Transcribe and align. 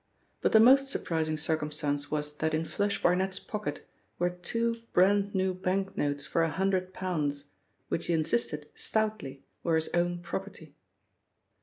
But 0.41 0.51
the 0.51 0.59
most 0.59 0.87
surprising 0.87 1.37
circumstance 1.37 2.09
was 2.09 2.33
that 2.37 2.55
in 2.55 2.65
'Flush' 2.65 3.03
Barnet's 3.03 3.37
pocket 3.37 3.87
were 4.17 4.31
two 4.31 4.81
brand 4.93 5.35
new 5.35 5.53
bank 5.53 5.95
notes 5.95 6.25
for 6.25 6.41
a 6.41 6.49
hundred 6.49 6.91
pounds, 6.91 7.51
which 7.87 8.07
he 8.07 8.13
insisted 8.15 8.67
stoutly 8.73 9.43
were 9.61 9.75
his 9.75 9.89
own 9.93 10.17
property. 10.23 10.73